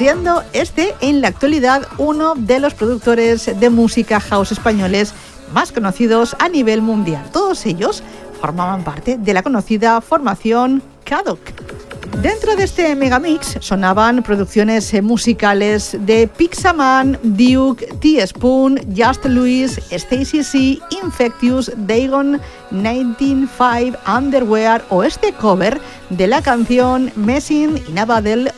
siendo 0.00 0.42
este 0.54 0.94
en 1.02 1.20
la 1.20 1.28
actualidad 1.28 1.86
uno 1.98 2.34
de 2.34 2.58
los 2.58 2.72
productores 2.72 3.60
de 3.60 3.68
música 3.68 4.18
house 4.18 4.50
españoles 4.50 5.12
más 5.52 5.72
conocidos 5.72 6.34
a 6.38 6.48
nivel 6.48 6.80
mundial. 6.80 7.22
Todos 7.34 7.66
ellos 7.66 8.02
formaban 8.40 8.82
parte 8.82 9.18
de 9.18 9.34
la 9.34 9.42
conocida 9.42 10.00
formación 10.00 10.82
Cadok. 11.04 11.40
Dentro 12.18 12.54
de 12.54 12.64
este 12.64 12.94
megamix 12.96 13.56
sonaban 13.60 14.22
producciones 14.22 14.92
eh, 14.92 15.00
musicales 15.00 15.96
de 16.00 16.28
Pixaman, 16.28 17.18
Duke, 17.22 17.86
T-Spoon, 18.00 18.78
Just 18.94 19.24
Louis, 19.24 19.78
Stacy 19.90 20.44
C, 20.44 20.78
Infectious, 21.02 21.72
Dagon, 21.76 22.38
195, 22.70 23.98
Underwear 24.06 24.84
o 24.90 25.02
este 25.02 25.32
cover 25.32 25.80
de 26.10 26.26
la 26.26 26.42
canción 26.42 27.10
Messing 27.16 27.82
in 27.88 27.98
a 27.98 28.04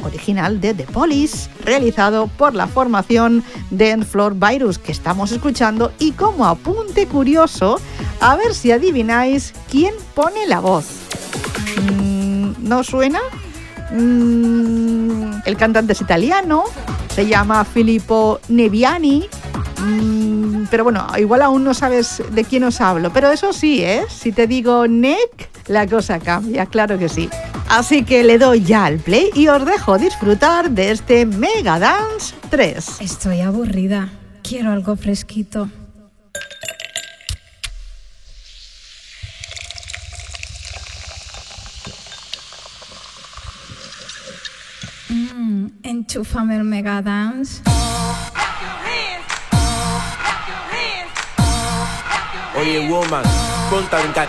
original 0.02 0.60
de 0.60 0.74
The 0.74 0.84
Police, 0.84 1.48
realizado 1.64 2.26
por 2.26 2.54
la 2.54 2.66
formación 2.66 3.44
Dance 3.70 4.06
Floor 4.06 4.34
Virus 4.34 4.78
que 4.78 4.90
estamos 4.90 5.30
escuchando 5.30 5.92
y 6.00 6.12
como 6.12 6.46
apunte 6.46 7.06
curioso, 7.06 7.80
a 8.20 8.34
ver 8.34 8.54
si 8.54 8.72
adivináis 8.72 9.52
quién 9.70 9.94
pone 10.14 10.46
la 10.48 10.58
voz. 10.58 10.86
¿No 12.60 12.84
suena? 12.84 13.20
Mm, 13.92 15.42
el 15.44 15.56
cantante 15.56 15.92
es 15.92 16.00
italiano, 16.00 16.64
se 17.14 17.26
llama 17.26 17.64
Filippo 17.64 18.40
Neviani. 18.48 19.28
Mm, 19.78 20.64
pero 20.70 20.84
bueno, 20.84 21.06
igual 21.18 21.42
aún 21.42 21.64
no 21.64 21.74
sabes 21.74 22.22
de 22.30 22.44
quién 22.44 22.64
os 22.64 22.80
hablo. 22.80 23.12
Pero 23.12 23.30
eso 23.30 23.52
sí, 23.52 23.82
¿eh? 23.82 24.04
Si 24.08 24.32
te 24.32 24.46
digo 24.46 24.86
Nick, 24.86 25.50
la 25.66 25.86
cosa 25.86 26.18
cambia, 26.18 26.66
claro 26.66 26.98
que 26.98 27.08
sí. 27.08 27.28
Así 27.68 28.04
que 28.04 28.22
le 28.24 28.38
doy 28.38 28.62
ya 28.62 28.84
al 28.84 28.98
play 28.98 29.30
y 29.34 29.48
os 29.48 29.64
dejo 29.64 29.98
disfrutar 29.98 30.70
de 30.70 30.90
este 30.90 31.26
Mega 31.26 31.78
Dance 31.78 32.34
3. 32.50 33.00
Estoy 33.00 33.40
aburrida. 33.40 34.10
Quiero 34.42 34.72
algo 34.72 34.96
fresquito. 34.96 35.68
Mmm, 45.62 45.68
enchúfame 45.84 46.56
el 46.56 46.64
Mega 46.64 47.00
Dance. 47.02 47.62
Oye, 52.58 52.88
woman, 52.88 53.22
ponte 53.70 53.96
brincar. 53.96 54.28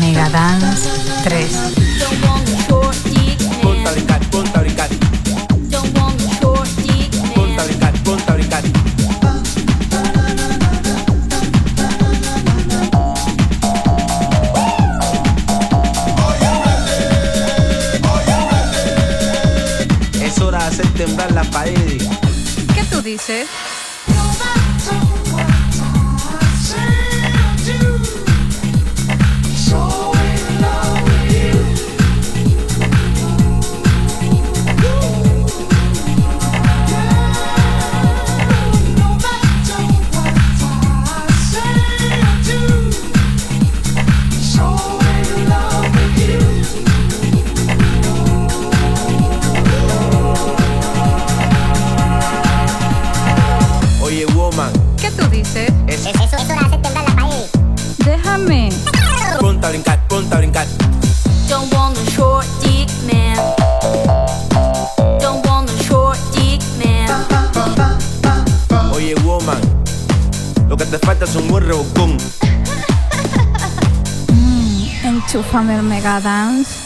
Mega 0.00 0.28
Dance 0.30 0.90
3. 1.22 1.52
Ponte 3.62 3.88
a 3.88 3.92
temblar 21.06 21.32
las 21.32 21.48
paredes. 21.48 22.06
¿Qué 22.74 22.84
tú 22.90 23.00
dices? 23.00 23.48
from 75.50 75.68
Omega 75.68 76.20
Dance. 76.22 76.79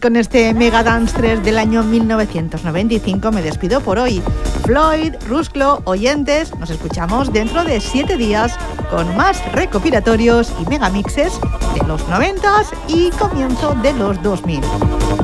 con 0.00 0.16
este 0.16 0.52
Mega 0.52 0.82
Dance 0.82 1.16
3 1.16 1.44
del 1.44 1.58
año 1.58 1.82
1995 1.82 3.30
me 3.32 3.42
despido 3.42 3.80
por 3.80 3.98
hoy. 3.98 4.22
Floyd, 4.64 5.14
Rusclo, 5.28 5.80
oyentes, 5.84 6.54
nos 6.56 6.70
escuchamos 6.70 7.32
dentro 7.32 7.64
de 7.64 7.80
7 7.80 8.16
días 8.16 8.56
con 8.90 9.16
más 9.16 9.40
recopilatorios 9.52 10.52
y 10.60 10.68
megamixes 10.68 11.40
de 11.74 11.86
los 11.86 12.06
90s 12.08 12.66
y 12.88 13.10
comienzo 13.10 13.74
de 13.82 13.92
los 13.94 14.20
2000. 14.22 14.60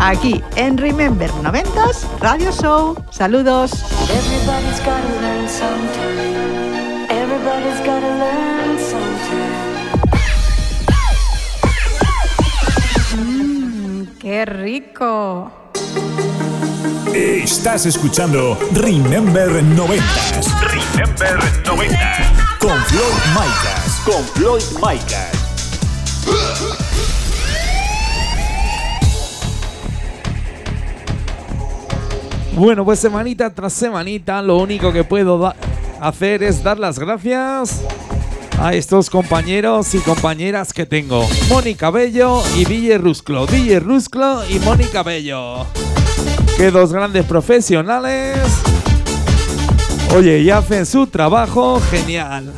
Aquí 0.00 0.42
en 0.56 0.78
Remember 0.78 1.30
90s 1.30 2.06
Radio 2.20 2.50
Show. 2.52 2.96
Saludos. 3.10 3.72
Rico! 14.44 15.50
Estás 17.14 17.86
escuchando 17.86 18.58
Remember 18.72 19.62
90 19.62 20.04
Remember 20.62 21.38
90 21.66 22.32
con 22.58 22.78
Floyd 22.84 23.02
Micas. 23.34 24.00
Con 24.04 24.24
Floyd 24.24 24.62
Micas. 24.76 25.42
Bueno, 32.54 32.84
pues 32.84 32.98
semanita 32.98 33.50
tras 33.50 33.72
semanita, 33.72 34.40
lo 34.42 34.58
único 34.58 34.92
que 34.92 35.04
puedo 35.04 35.52
hacer 36.00 36.42
es 36.42 36.62
dar 36.62 36.78
las 36.78 36.98
gracias 36.98 37.82
a 38.58 38.74
estos 38.74 39.10
compañeros 39.10 39.94
y 39.94 39.98
compañeras 39.98 40.72
que 40.72 40.86
tengo. 40.86 41.28
Mónica 41.48 41.90
Bello 41.90 42.42
y 42.56 42.64
DJ 42.64 42.98
Rusclo. 42.98 43.46
DJ 43.46 43.80
Rusclo 43.80 44.42
y 44.48 44.58
Mónica 44.60 45.02
Bello. 45.02 45.66
Que 46.56 46.70
dos 46.70 46.92
grandes 46.92 47.24
profesionales. 47.24 48.38
Oye, 50.14 50.40
y 50.40 50.50
hacen 50.50 50.86
su 50.86 51.06
trabajo 51.06 51.80
genial. 51.90 52.52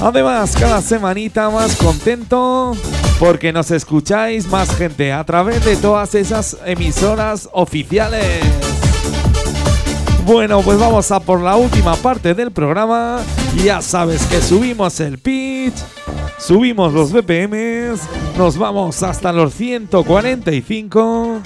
Además, 0.00 0.54
cada 0.58 0.82
semanita 0.82 1.48
más 1.50 1.76
contento 1.76 2.76
porque 3.18 3.52
nos 3.52 3.70
escucháis 3.70 4.46
más 4.48 4.74
gente 4.76 5.12
a 5.12 5.24
través 5.24 5.64
de 5.64 5.76
todas 5.76 6.14
esas 6.14 6.58
emisoras 6.66 7.48
oficiales. 7.52 8.73
Bueno, 10.24 10.62
pues 10.62 10.78
vamos 10.78 11.10
a 11.10 11.20
por 11.20 11.40
la 11.40 11.56
última 11.56 11.96
parte 11.96 12.34
del 12.34 12.50
programa. 12.50 13.20
Ya 13.62 13.82
sabes 13.82 14.24
que 14.26 14.40
subimos 14.40 14.98
el 15.00 15.18
pitch, 15.18 15.74
subimos 16.38 16.94
los 16.94 17.12
BPMs, 17.12 18.00
nos 18.38 18.56
vamos 18.56 19.02
hasta 19.02 19.32
los 19.32 19.52
145. 19.54 21.40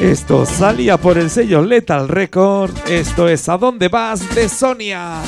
Esto 0.00 0.44
salía 0.44 0.96
por 0.96 1.16
el 1.18 1.30
sello 1.30 1.62
Lethal 1.62 2.08
Record. 2.08 2.72
Esto 2.88 3.28
es 3.28 3.48
¿A 3.48 3.56
dónde 3.56 3.86
vas? 3.88 4.34
de 4.34 4.48
Sonia. 4.48 5.20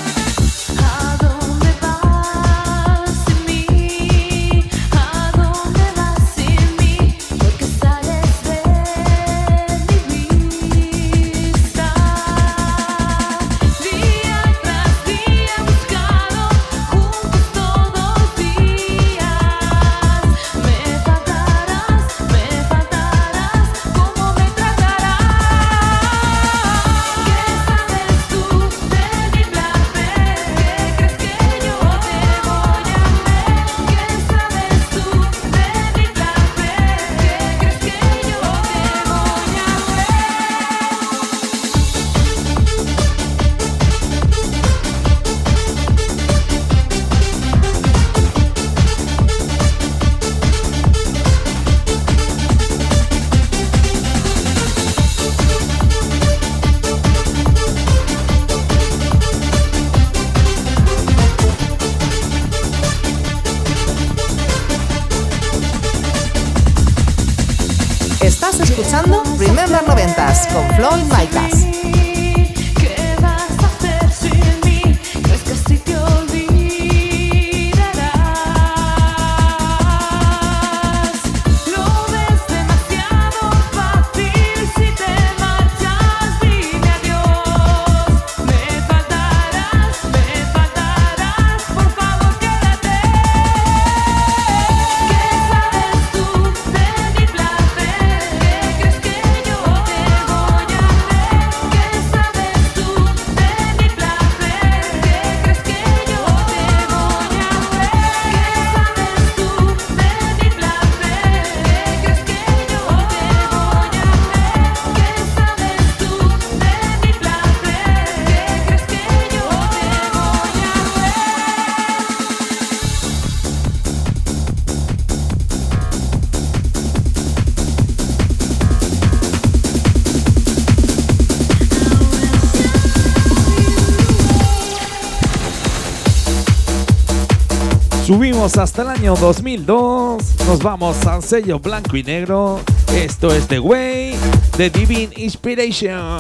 Hasta 138.45 138.83
el 138.83 138.89
año 138.89 139.15
2002. 139.17 140.23
Nos 140.47 140.63
vamos 140.63 141.07
al 141.07 141.23
sello 141.23 141.59
blanco 141.59 141.97
y 141.97 142.03
negro. 142.03 142.61
Esto 142.95 143.35
es 143.35 143.49
The 143.49 143.59
Way 143.59 144.17
de 144.59 144.69
Divine 144.69 145.15
Inspiration. 145.17 146.19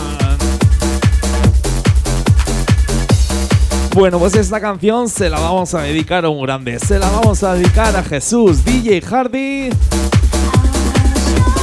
Bueno, 3.94 4.18
pues 4.18 4.34
esta 4.36 4.58
canción 4.58 5.10
se 5.10 5.28
la 5.28 5.38
vamos 5.38 5.74
a 5.74 5.82
dedicar 5.82 6.24
a 6.24 6.30
un 6.30 6.40
grande. 6.40 6.78
Se 6.78 6.98
la 6.98 7.10
vamos 7.10 7.42
a 7.42 7.52
dedicar 7.52 7.94
a 7.94 8.02
Jesús 8.02 8.64
DJ 8.64 9.02
Hardy. 9.02 9.68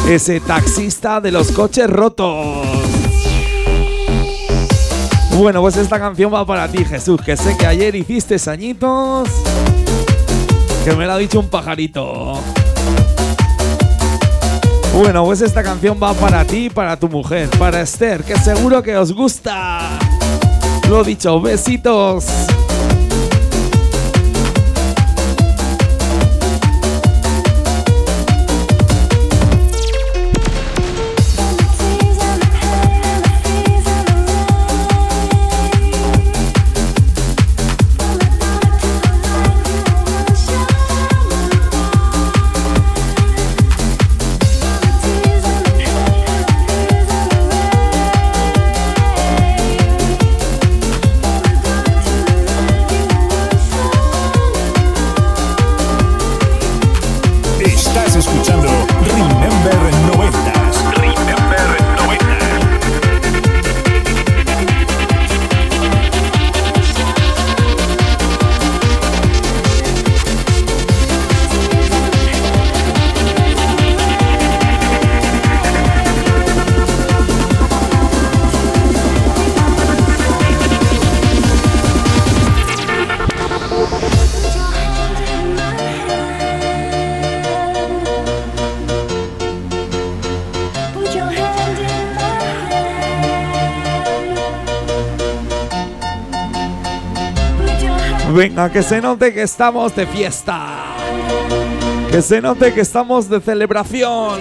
Ese 0.07 0.39
taxista 0.41 1.19
de 1.19 1.31
los 1.31 1.51
coches 1.51 1.89
rotos. 1.89 2.67
Bueno, 5.39 5.61
pues 5.61 5.75
esta 5.75 5.99
canción 5.99 6.31
va 6.31 6.45
para 6.45 6.67
ti, 6.67 6.85
Jesús, 6.85 7.19
que 7.19 7.35
sé 7.35 7.57
que 7.57 7.65
ayer 7.65 7.95
hiciste 7.95 8.37
añitos. 8.47 9.27
Que 10.83 10.95
me 10.95 11.05
lo 11.05 11.13
ha 11.13 11.17
dicho 11.17 11.39
un 11.39 11.47
pajarito. 11.47 12.39
Bueno, 14.93 15.23
pues 15.23 15.41
esta 15.41 15.63
canción 15.63 15.97
va 16.01 16.13
para 16.13 16.43
ti 16.45 16.69
para 16.69 16.97
tu 16.97 17.07
mujer, 17.07 17.49
para 17.57 17.81
Esther, 17.81 18.23
que 18.23 18.35
seguro 18.37 18.83
que 18.83 18.97
os 18.97 19.13
gusta. 19.13 19.99
Lo 20.89 21.03
dicho, 21.03 21.39
besitos. 21.39 22.25
Venga, 98.33 98.71
que 98.71 98.81
se 98.81 99.01
note 99.01 99.33
que 99.33 99.41
estamos 99.41 99.93
de 99.93 100.07
fiesta. 100.07 100.95
Que 102.09 102.21
se 102.21 102.39
note 102.41 102.73
que 102.73 102.81
estamos 102.81 103.29
de 103.29 103.41
celebración. 103.41 104.39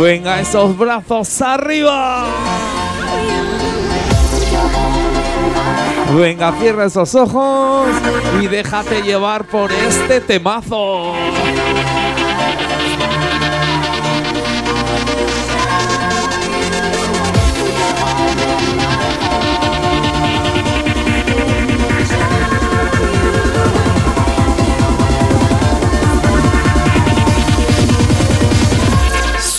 Venga, 0.00 0.40
esos 0.40 0.78
brazos 0.78 1.42
arriba. 1.42 2.24
Venga, 6.16 6.52
cierra 6.60 6.84
esos 6.84 7.14
ojos 7.16 7.88
y 8.40 8.46
déjate 8.46 9.02
llevar 9.02 9.44
por 9.44 9.72
este 9.72 10.20
temazo. 10.20 11.14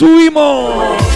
¡Subimos! 0.03 1.12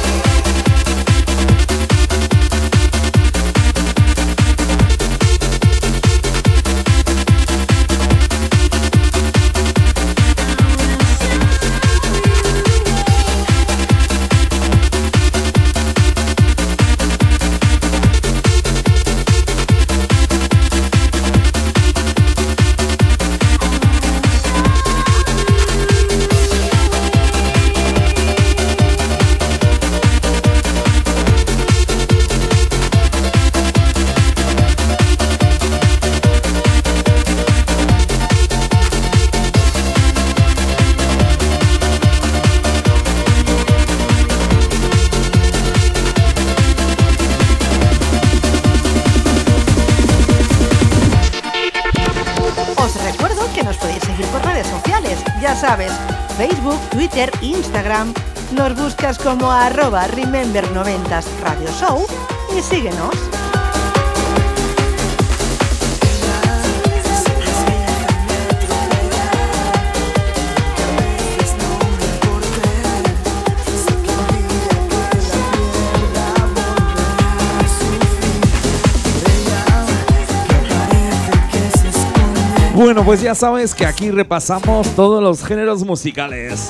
Instagram. 57.41 58.13
Nos 58.51 58.75
buscas 58.75 59.17
como 59.17 59.51
arroba 59.51 60.07
Remember90s 60.07 61.25
Radio 61.41 61.67
Show 61.79 62.05
y 62.55 62.61
síguenos. 62.61 63.15
Bueno, 82.75 83.03
pues 83.03 83.21
ya 83.21 83.33
sabes 83.33 83.73
que 83.73 83.87
aquí 83.87 84.11
repasamos 84.11 84.87
todos 84.89 85.23
los 85.23 85.43
géneros 85.43 85.83
musicales. 85.83 86.67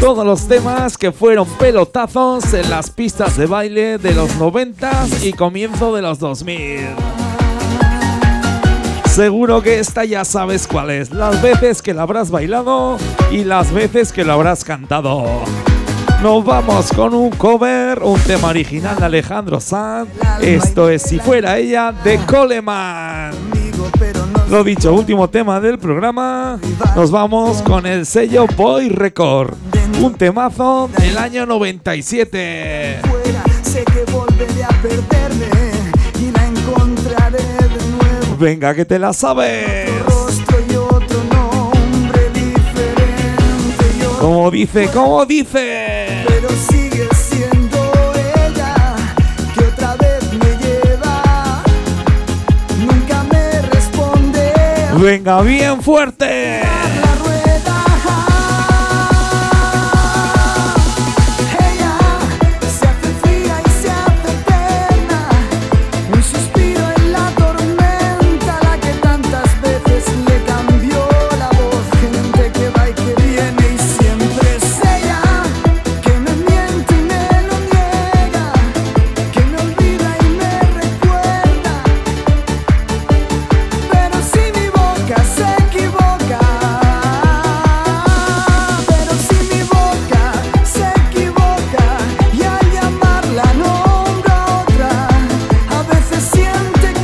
Todos 0.00 0.24
los 0.24 0.48
temas 0.48 0.96
que 0.96 1.12
fueron 1.12 1.46
pelotazos 1.58 2.54
en 2.54 2.70
las 2.70 2.88
pistas 2.88 3.36
de 3.36 3.44
baile 3.44 3.98
de 3.98 4.14
los 4.14 4.34
90 4.36 4.90
y 5.22 5.34
comienzo 5.34 5.94
de 5.94 6.00
los 6.00 6.18
2000. 6.18 6.80
Seguro 9.04 9.60
que 9.60 9.78
esta 9.78 10.06
ya 10.06 10.24
sabes 10.24 10.66
cuál 10.66 10.88
es. 10.88 11.10
Las 11.10 11.42
veces 11.42 11.82
que 11.82 11.92
la 11.92 12.02
habrás 12.02 12.30
bailado 12.30 12.96
y 13.30 13.44
las 13.44 13.72
veces 13.72 14.10
que 14.10 14.24
lo 14.24 14.32
habrás 14.32 14.64
cantado. 14.64 15.26
Nos 16.22 16.44
vamos 16.46 16.90
con 16.92 17.12
un 17.12 17.30
cover, 17.30 18.02
un 18.02 18.18
tema 18.20 18.48
original 18.48 18.96
de 18.96 19.04
Alejandro 19.04 19.60
Sanz. 19.60 20.08
Esto 20.40 20.88
es 20.88 21.02
Si 21.02 21.18
fuera 21.18 21.58
ella 21.58 21.92
de 21.92 22.16
Coleman. 22.20 23.49
Lo 24.50 24.64
dicho, 24.64 24.92
último 24.92 25.30
tema 25.30 25.60
del 25.60 25.78
programa. 25.78 26.58
Nos 26.96 27.12
vamos 27.12 27.62
con 27.62 27.86
el 27.86 28.04
sello 28.04 28.46
Boy 28.56 28.88
Record. 28.88 29.54
Un 30.02 30.14
temazo 30.14 30.90
del 30.98 31.16
año 31.18 31.46
97. 31.46 33.00
Sé 33.62 33.84
que 33.84 34.10
volveré 34.10 34.64
a 34.64 34.68
perderme 34.82 35.46
y 36.18 36.32
la 36.32 36.46
encontraré 36.46 37.38
de 37.38 37.86
nuevo. 37.92 38.36
Venga, 38.40 38.74
que 38.74 38.84
te 38.84 38.98
la 38.98 39.12
sabes. 39.12 39.88
Como 44.20 44.50
dice, 44.50 44.88
como 44.92 45.24
dice. 45.26 46.24
pero 46.26 46.48
Venga, 55.00 55.40
bien 55.40 55.80
fuerte. 55.80 56.60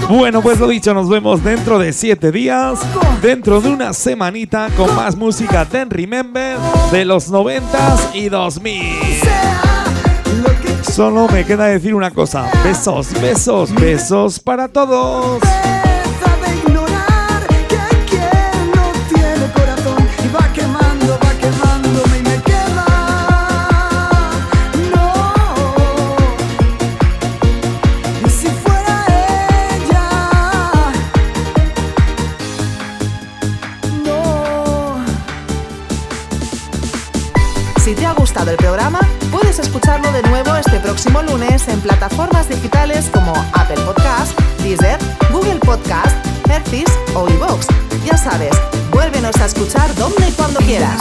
Bueno, 0.09 0.41
pues 0.41 0.61
lo 0.61 0.69
dicho, 0.69 0.95
nos 0.95 1.09
vemos 1.09 1.43
dentro 1.43 1.81
de 1.81 1.93
7 1.93 2.31
días, 2.31 2.79
dentro 3.21 3.61
de 3.61 3.71
una 3.71 3.93
semanita 3.93 4.69
con 4.77 4.95
más 4.95 5.17
música 5.17 5.65
de 5.65 5.85
Remember 5.85 6.57
de 6.93 7.05
los 7.05 7.31
90s 7.31 8.15
y 8.15 8.29
2000. 8.29 8.83
Solo 10.83 11.27
me 11.29 11.45
queda 11.45 11.67
decir 11.67 11.95
una 11.95 12.13
cosa, 12.13 12.49
besos, 12.63 13.21
besos, 13.21 13.75
besos 13.75 14.39
para 14.39 14.69
todos. 14.69 15.41
Escucharlo 39.77 40.11
de 40.11 40.23
nuevo 40.31 40.57
este 40.57 40.81
próximo 40.81 41.23
lunes 41.23 41.69
en 41.69 41.79
plataformas 41.83 42.49
digitales 42.49 43.11
como 43.13 43.35
Apple 43.53 43.77
Podcast, 43.85 44.33
Deezer, 44.63 44.99
Google 45.31 45.57
Podcast, 45.57 46.17
Hertis 46.49 46.87
o 47.15 47.29
iVoox. 47.29 47.67
Ya 48.03 48.17
sabes, 48.17 48.57
vuélvenos 48.91 49.37
a 49.37 49.45
escuchar 49.45 49.95
donde 49.97 50.31
y 50.31 50.33
cuando 50.33 50.61
quieras. 50.61 50.99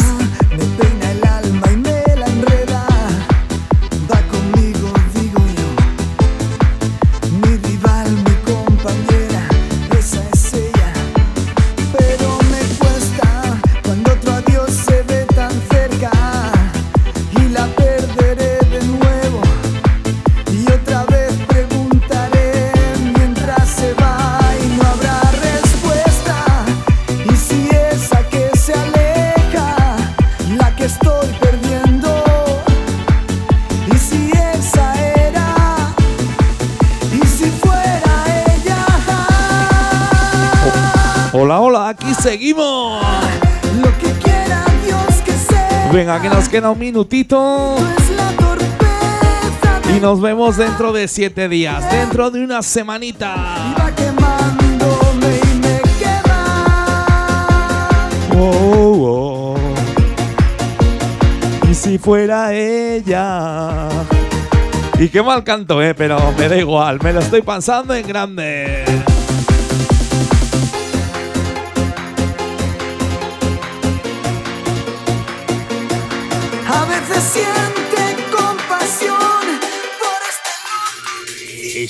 Venga, 45.95 46.21
que 46.21 46.27
nos 46.27 46.49
queda 46.49 46.71
un 46.71 46.77
minutito. 46.77 47.77
Y 49.95 50.01
nos 50.01 50.19
vemos 50.19 50.57
dentro 50.57 50.91
de 50.91 51.07
siete 51.07 51.47
días, 51.47 51.89
dentro 51.89 52.29
de 52.31 52.43
una 52.43 52.61
semanita. 52.63 53.33
Quema. 53.95 54.57
Oh, 58.37 59.55
oh. 59.55 59.57
Y 61.71 61.73
si 61.73 61.97
fuera 61.97 62.53
ella. 62.53 63.87
Y 64.99 65.07
qué 65.07 65.23
mal 65.23 65.45
canto, 65.45 65.81
eh, 65.81 65.95
pero 65.95 66.19
me 66.37 66.49
da 66.49 66.57
igual, 66.57 66.99
me 67.01 67.13
lo 67.13 67.21
estoy 67.21 67.41
pasando 67.41 67.95
en 67.95 68.05
grande. 68.05 68.83